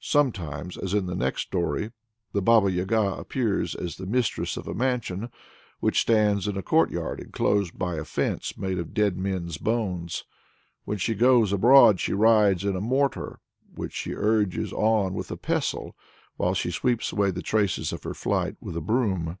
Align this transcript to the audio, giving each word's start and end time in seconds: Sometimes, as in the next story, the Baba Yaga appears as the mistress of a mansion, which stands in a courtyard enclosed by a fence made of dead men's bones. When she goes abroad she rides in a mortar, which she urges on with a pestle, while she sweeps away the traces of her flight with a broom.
Sometimes, 0.00 0.76
as 0.76 0.92
in 0.92 1.06
the 1.06 1.14
next 1.16 1.40
story, 1.40 1.92
the 2.34 2.42
Baba 2.42 2.70
Yaga 2.70 3.14
appears 3.14 3.74
as 3.74 3.96
the 3.96 4.04
mistress 4.04 4.58
of 4.58 4.68
a 4.68 4.74
mansion, 4.74 5.30
which 5.80 6.02
stands 6.02 6.46
in 6.46 6.58
a 6.58 6.62
courtyard 6.62 7.20
enclosed 7.20 7.78
by 7.78 7.94
a 7.94 8.04
fence 8.04 8.58
made 8.58 8.78
of 8.78 8.92
dead 8.92 9.16
men's 9.16 9.56
bones. 9.56 10.24
When 10.84 10.98
she 10.98 11.14
goes 11.14 11.54
abroad 11.54 12.00
she 12.00 12.12
rides 12.12 12.66
in 12.66 12.76
a 12.76 12.82
mortar, 12.82 13.40
which 13.74 13.94
she 13.94 14.14
urges 14.14 14.74
on 14.74 15.14
with 15.14 15.30
a 15.30 15.38
pestle, 15.38 15.96
while 16.36 16.52
she 16.52 16.70
sweeps 16.70 17.10
away 17.10 17.30
the 17.30 17.40
traces 17.40 17.90
of 17.90 18.02
her 18.02 18.12
flight 18.12 18.56
with 18.60 18.76
a 18.76 18.82
broom. 18.82 19.38